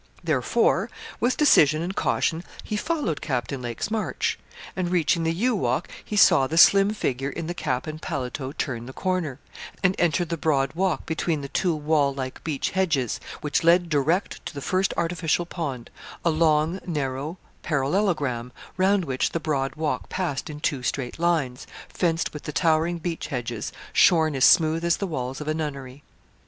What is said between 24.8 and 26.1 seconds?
as the walls of a nunnery.